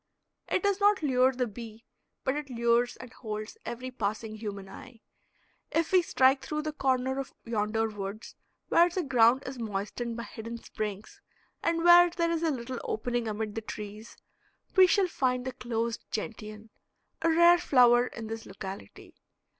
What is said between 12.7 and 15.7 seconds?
opening amid the trees, we shall find the